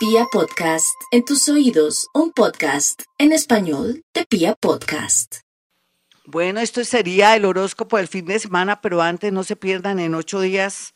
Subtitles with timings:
[0.00, 5.40] Pia Podcast, en tus oídos, un podcast en español de Pia Podcast.
[6.24, 10.14] Bueno, esto sería el horóscopo del fin de semana, pero antes no se pierdan en
[10.14, 10.94] ocho días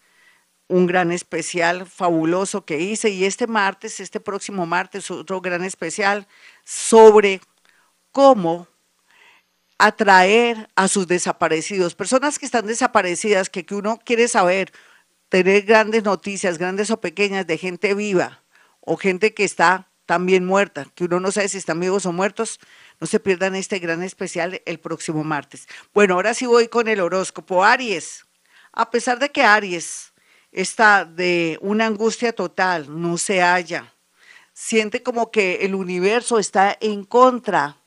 [0.69, 6.27] un gran especial fabuloso que hice y este martes, este próximo martes, otro gran especial
[6.64, 7.43] sobre
[8.11, 8.68] cómo
[9.77, 14.73] atraer a sus desaparecidos, personas que están desaparecidas, que, que uno quiere saber,
[15.29, 18.44] tener grandes noticias, grandes o pequeñas, de gente viva
[18.85, 22.61] o gente que está también muerta, que uno no sabe si están vivos o muertos,
[23.01, 25.66] no se pierdan este gran especial el próximo martes.
[25.93, 27.65] Bueno, ahora sí voy con el horóscopo.
[27.65, 28.27] Aries,
[28.73, 30.12] a pesar de que Aries
[30.52, 33.95] está de una angustia total, no se halla,
[34.52, 37.79] siente como que el universo está en contra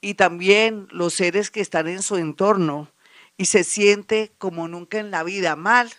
[0.00, 2.90] y también los seres que están en su entorno
[3.36, 5.92] y se siente como nunca en la vida mal.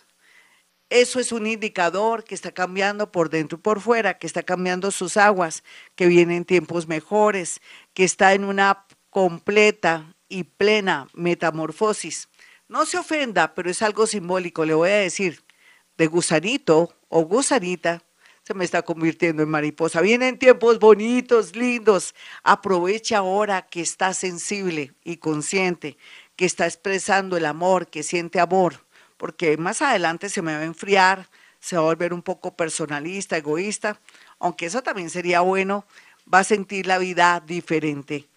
[0.88, 4.92] Eso es un indicador que está cambiando por dentro y por fuera, que está cambiando
[4.92, 5.64] sus aguas,
[5.96, 7.60] que vienen tiempos mejores,
[7.92, 12.28] que está en una completa y plena metamorfosis.
[12.68, 15.42] No se ofenda, pero es algo simbólico, le voy a decir,
[15.96, 18.02] de gusanito o gusanita
[18.46, 20.00] se me está convirtiendo en mariposa.
[20.00, 22.14] Vienen tiempos bonitos, lindos.
[22.44, 25.96] Aprovecha ahora que está sensible y consciente,
[26.36, 28.85] que está expresando el amor, que siente amor,
[29.16, 31.28] porque más adelante se me va a enfriar,
[31.60, 34.00] se va a volver un poco personalista, egoísta,
[34.38, 35.86] aunque eso también sería bueno,
[36.32, 38.28] va a sentir la vida diferente.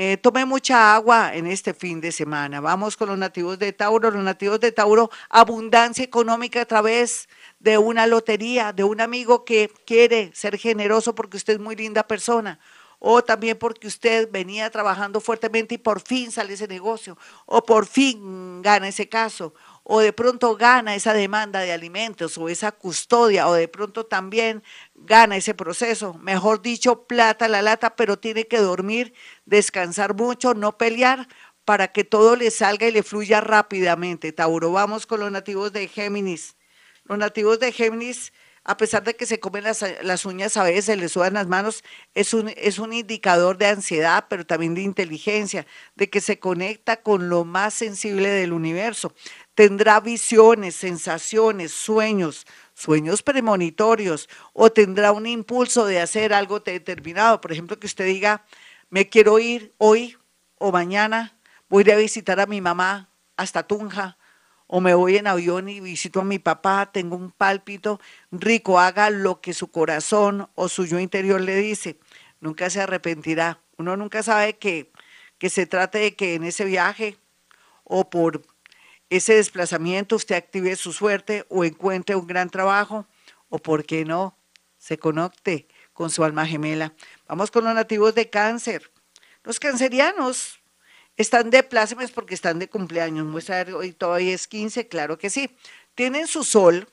[0.00, 2.60] Eh, tome mucha agua en este fin de semana.
[2.60, 4.12] Vamos con los nativos de Tauro.
[4.12, 7.28] Los nativos de Tauro, abundancia económica a través
[7.58, 12.06] de una lotería, de un amigo que quiere ser generoso porque usted es muy linda
[12.06, 12.60] persona.
[13.00, 17.18] O también porque usted venía trabajando fuertemente y por fin sale ese negocio.
[17.44, 19.52] O por fin gana ese caso
[19.90, 24.62] o de pronto gana esa demanda de alimentos o esa custodia o de pronto también
[24.94, 26.12] gana ese proceso.
[26.12, 29.14] Mejor dicho, plata la lata, pero tiene que dormir,
[29.46, 31.26] descansar mucho, no pelear
[31.64, 34.30] para que todo le salga y le fluya rápidamente.
[34.30, 36.58] Tauro, vamos con los nativos de Géminis.
[37.04, 38.34] Los nativos de Géminis,
[38.68, 42.34] a pesar de que se comen las, uñas a veces, les sudan las manos, es
[42.34, 47.30] un, es un indicador de ansiedad, pero también de inteligencia, de que se conecta con
[47.30, 49.14] lo más sensible del universo
[49.54, 57.40] tendrá visiones, sensaciones, sueños, sueños premonitorios, o tendrá un impulso de hacer algo determinado.
[57.40, 58.44] Por ejemplo, que usted diga,
[58.90, 60.16] me quiero ir hoy
[60.58, 61.40] o mañana,
[61.70, 64.17] voy a ir a visitar a mi mamá hasta Tunja,
[64.68, 69.10] o me voy en avión y visito a mi papá, tengo un pálpito rico, haga
[69.10, 71.98] lo que su corazón o su yo interior le dice.
[72.40, 73.60] Nunca se arrepentirá.
[73.78, 74.92] Uno nunca sabe que,
[75.38, 77.16] que se trate de que en ese viaje
[77.82, 78.42] o por
[79.08, 83.06] ese desplazamiento usted active su suerte o encuentre un gran trabajo
[83.48, 84.36] o, ¿por qué no?,
[84.76, 86.92] se conecte con su alma gemela.
[87.26, 88.92] Vamos con los nativos de cáncer.
[89.44, 90.57] Los cancerianos
[91.18, 93.26] están de plácemes porque están de cumpleaños.
[93.26, 95.50] Muestra hoy todavía es 15, claro que sí.
[95.94, 96.88] Tienen su sol,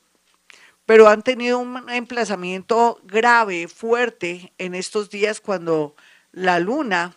[0.84, 5.94] pero han tenido un emplazamiento grave, fuerte en estos días cuando
[6.32, 7.16] la luna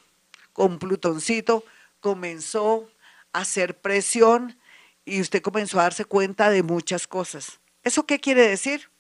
[0.54, 1.66] con Plutoncito
[2.00, 2.88] comenzó
[3.34, 4.60] a hacer presión
[5.04, 7.60] y usted comenzó a darse cuenta de muchas cosas.
[7.84, 8.92] ¿Eso qué quiere decir?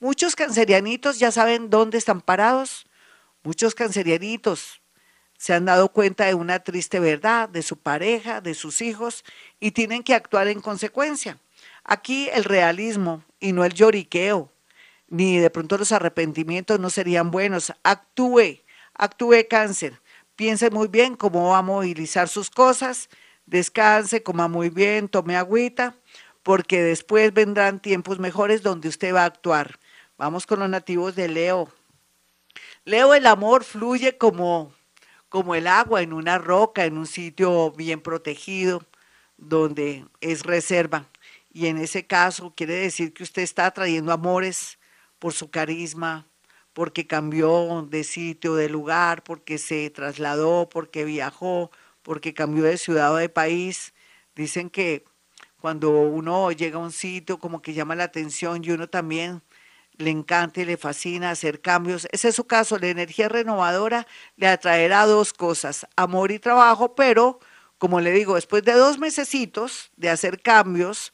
[0.00, 2.86] Muchos cancerianitos ya saben dónde están parados.
[3.44, 4.81] Muchos cancerianitos
[5.42, 9.24] se han dado cuenta de una triste verdad, de su pareja, de sus hijos,
[9.58, 11.38] y tienen que actuar en consecuencia.
[11.82, 14.52] Aquí el realismo y no el lloriqueo,
[15.08, 17.72] ni de pronto los arrepentimientos no serían buenos.
[17.82, 18.60] Actúe,
[18.94, 20.00] actúe cáncer.
[20.36, 23.08] Piense muy bien cómo va a movilizar sus cosas
[23.46, 25.96] descanse, coma muy bien, tome agüita,
[26.42, 29.78] porque después vendrán tiempos mejores donde usted va a actuar.
[30.18, 31.68] Vamos con los nativos de Leo.
[32.84, 34.72] Leo, el amor fluye como,
[35.32, 38.82] como el agua en una roca, en un sitio bien protegido,
[39.38, 41.08] donde es reserva.
[41.54, 44.78] Y en ese caso quiere decir que usted está atrayendo amores
[45.18, 46.26] por su carisma,
[46.74, 51.70] porque cambió de sitio, de lugar, porque se trasladó, porque viajó,
[52.02, 53.94] porque cambió de ciudad o de país.
[54.36, 55.02] Dicen que
[55.62, 59.40] cuando uno llega a un sitio como que llama la atención y uno también
[60.02, 62.06] le encanta y le fascina hacer cambios.
[62.12, 64.06] Ese es su caso, la energía renovadora
[64.36, 67.40] le atraerá dos cosas, amor y trabajo, pero
[67.78, 71.12] como le digo, después de dos mesecitos de hacer cambios,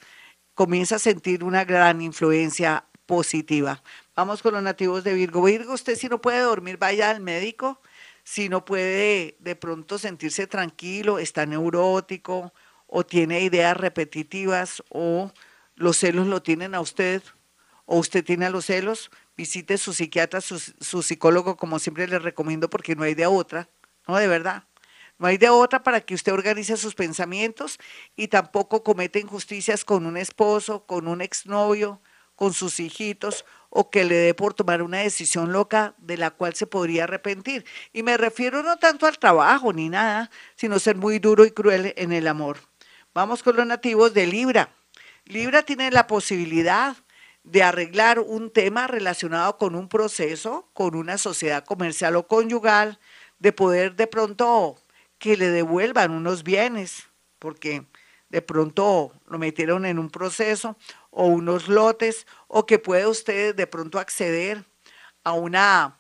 [0.55, 3.83] comienza a sentir una gran influencia positiva.
[4.15, 5.43] Vamos con los nativos de Virgo.
[5.43, 7.81] Virgo, usted si no puede dormir, vaya al médico
[8.29, 12.53] si no puede de pronto sentirse tranquilo, está neurótico
[12.87, 15.33] o tiene ideas repetitivas o
[15.77, 17.23] los celos lo tienen a usted
[17.91, 22.23] o usted tiene a los celos, visite su psiquiatra, su, su psicólogo, como siempre les
[22.23, 23.71] recomiendo, porque no hay de otra,
[24.07, 24.65] no, de verdad.
[25.19, 27.79] No hay de otra para que usted organice sus pensamientos
[28.15, 32.01] y tampoco cometa injusticias con un esposo, con un exnovio,
[32.37, 36.55] con sus hijitos o que le dé por tomar una decisión loca de la cual
[36.55, 37.65] se podría arrepentir.
[37.95, 41.95] Y me refiero no tanto al trabajo ni nada, sino ser muy duro y cruel
[41.97, 42.59] en el amor.
[43.15, 44.69] Vamos con los nativos de Libra.
[45.25, 46.97] Libra tiene la posibilidad
[47.51, 52.99] de arreglar un tema relacionado con un proceso, con una sociedad comercial o conyugal,
[53.39, 54.77] de poder de pronto
[55.19, 57.09] que le devuelvan unos bienes,
[57.39, 57.87] porque
[58.29, 60.77] de pronto lo metieron en un proceso
[61.11, 64.65] o unos lotes, o que puede usted de pronto acceder
[65.25, 65.99] a una,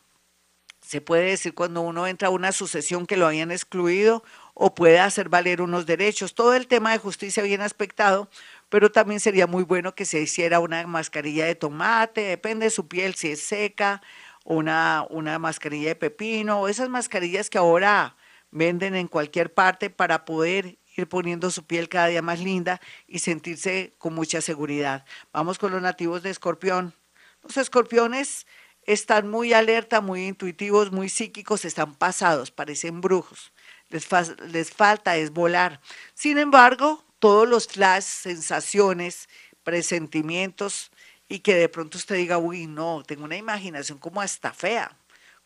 [0.83, 4.23] se puede decir cuando uno entra a una sucesión que lo habían excluido,
[4.53, 6.35] o puede hacer valer unos derechos.
[6.35, 8.29] Todo el tema de justicia bien aspectado,
[8.69, 12.89] pero también sería muy bueno que se hiciera una mascarilla de tomate, depende de su
[12.89, 14.03] piel, si es seca,
[14.45, 18.17] una, una mascarilla de pepino, o esas mascarillas que ahora
[18.51, 23.21] venden en cualquier parte para poder ir poniendo su piel cada día más linda y
[23.21, 25.05] sentirse con mucha seguridad.
[25.33, 26.95] Vamos con los nativos de escorpión.
[27.43, 28.47] Los escorpiones
[28.83, 33.53] están muy alerta, muy intuitivos, muy psíquicos, están pasados, parecen brujos.
[33.91, 34.09] Les,
[34.51, 35.81] les falta es volar.
[36.15, 39.29] Sin embargo, todos los flash, sensaciones,
[39.65, 40.91] presentimientos
[41.29, 44.97] y que de pronto usted diga, uy, no, tengo una imaginación como hasta fea.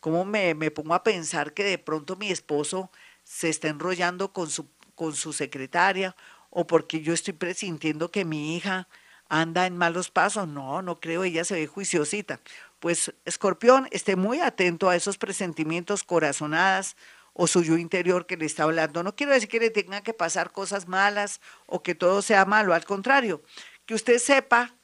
[0.00, 2.90] ¿Cómo me, me pongo a pensar que de pronto mi esposo
[3.24, 6.14] se está enrollando con su con su secretaria
[6.50, 8.88] o porque yo estoy presintiendo que mi hija
[9.28, 10.46] anda en malos pasos.
[10.46, 12.40] No, no creo, ella se ve juiciosita.
[12.80, 16.96] Pues escorpión, esté muy atento a esos presentimientos, corazonadas
[17.32, 19.02] o su yo interior que le está hablando.
[19.02, 22.74] No quiero decir que le tengan que pasar cosas malas o que todo sea malo,
[22.74, 23.42] al contrario,
[23.86, 24.74] que usted sepa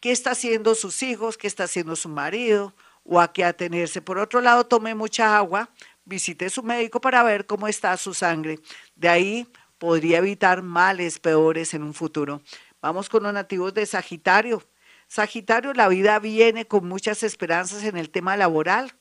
[0.00, 2.74] qué está haciendo sus hijos, qué está haciendo su marido
[3.04, 4.02] o a qué atenerse.
[4.02, 5.70] Por otro lado, tome mucha agua,
[6.04, 8.58] visite su médico para ver cómo está su sangre.
[8.94, 12.42] De ahí podría evitar males peores en un futuro.
[12.80, 14.62] Vamos con los nativos de Sagitario.
[15.08, 18.94] Sagitario, la vida viene con muchas esperanzas en el tema laboral,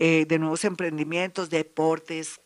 [0.00, 2.40] eh, de nuevos emprendimientos, deportes.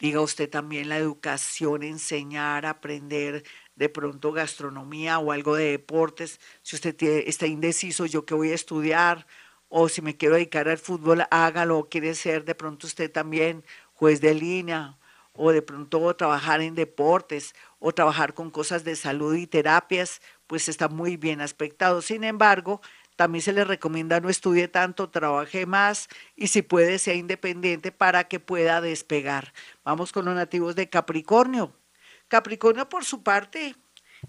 [0.00, 3.42] Diga usted también la educación, enseñar, aprender
[3.74, 6.38] de pronto gastronomía o algo de deportes.
[6.60, 6.94] Si usted
[7.26, 9.26] está indeciso, yo qué voy a estudiar,
[9.70, 13.64] o si me quiero dedicar al fútbol, hágalo, quiere ser de pronto usted también
[13.94, 14.98] juez de línea,
[15.32, 20.68] o de pronto trabajar en deportes, o trabajar con cosas de salud y terapias, pues
[20.68, 22.02] está muy bien aspectado.
[22.02, 22.82] Sin embargo,
[23.20, 28.24] también se le recomienda no estudie tanto, trabaje más y si puede sea independiente para
[28.28, 29.52] que pueda despegar.
[29.84, 31.70] Vamos con los nativos de Capricornio.
[32.28, 33.76] Capricornio por su parte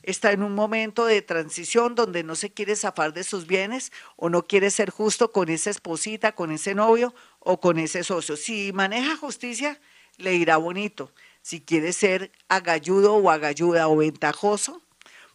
[0.04, 4.30] está en un momento de transición donde no se quiere zafar de sus bienes o
[4.30, 8.36] no quiere ser justo con esa esposita, con ese novio o con ese socio.
[8.36, 9.80] Si maneja justicia,
[10.18, 11.14] le irá bonito.
[11.42, 14.82] Si quiere ser agalludo o agalluda o ventajoso,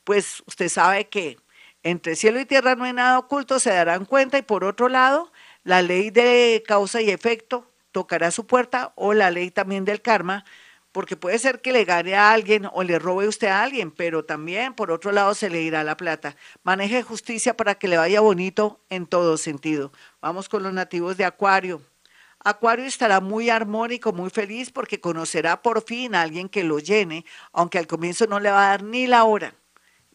[0.04, 1.38] pues usted sabe que
[1.86, 5.32] entre cielo y tierra no hay nada oculto, se darán cuenta y por otro lado,
[5.62, 10.44] la ley de causa y efecto tocará su puerta o la ley también del karma
[10.90, 14.24] porque puede ser que le gane a alguien o le robe usted a alguien, pero
[14.24, 16.36] también por otro lado se le irá la plata.
[16.62, 19.92] Maneje justicia para que le vaya bonito en todo sentido.
[20.22, 21.82] Vamos con los nativos de Acuario.
[22.40, 27.26] Acuario estará muy armónico, muy feliz porque conocerá por fin a alguien que lo llene,
[27.52, 29.54] aunque al comienzo no le va a dar ni la hora,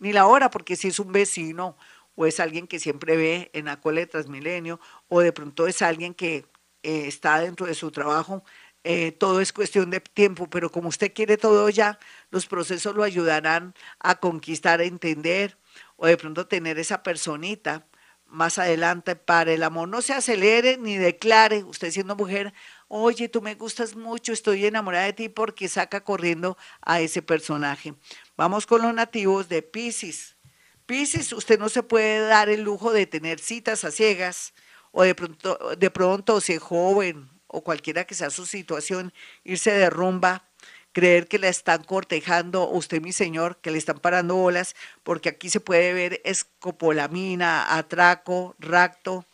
[0.02, 1.78] ni la hora, porque si es un vecino
[2.16, 6.16] o es alguien que siempre ve en Acuario de Transmilenio o de pronto es alguien
[6.16, 6.46] que
[6.84, 8.44] eh, está dentro de su trabajo,
[8.84, 12.00] eh, todo es cuestión de tiempo, pero como usted quiere todo ya,
[12.32, 15.58] los procesos lo ayudarán a conquistar, a entender
[15.98, 17.86] o de pronto tener esa personita
[18.32, 19.90] más adelante para el amor.
[19.90, 22.54] No se acelere ni declare, usted siendo mujer,
[22.88, 27.94] oye, tú me gustas mucho, estoy enamorada de ti porque saca corriendo a ese personaje.
[28.38, 30.38] Vamos con los nativos de Pisces.
[30.86, 34.54] Pisces, usted no se puede dar el lujo de tener citas a ciegas
[34.92, 39.90] o de pronto, de pronto si joven o cualquiera que sea su situación, irse de
[39.90, 40.50] rumba,
[40.94, 45.50] creer que la están cortejando, usted mi señor, que le están parando bolas, porque aquí
[45.50, 49.26] se puede ver escopolamina, atraco, racto,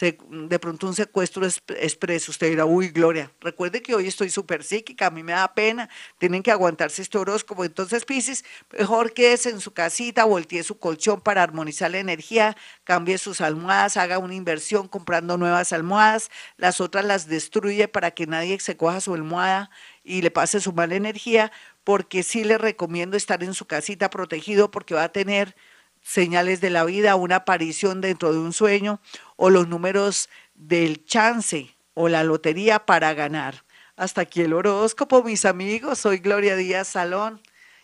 [0.00, 5.06] de pronto un secuestro expreso, usted dirá, uy, Gloria, recuerde que hoy estoy súper psíquica,
[5.06, 5.88] a mí me da pena,
[6.18, 7.64] tienen que aguantarse este horóscopo.
[7.64, 13.18] Entonces, Pisces, mejor quédese en su casita, voltee su colchón para armonizar la energía, cambie
[13.18, 18.60] sus almohadas, haga una inversión comprando nuevas almohadas, las otras las destruye para que nadie
[18.60, 19.68] se coja su almohada
[20.08, 21.52] y le pase su mala energía,
[21.84, 25.54] porque sí le recomiendo estar en su casita protegido porque va a tener
[26.02, 29.00] señales de la vida, una aparición dentro de un sueño
[29.36, 33.64] o los números del chance o la lotería para ganar.
[33.96, 35.98] Hasta aquí el horóscopo, mis amigos.
[35.98, 37.42] Soy Gloria Díaz Salón.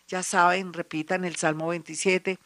[0.09, 2.38] Ya saben, repitan el Salmo 27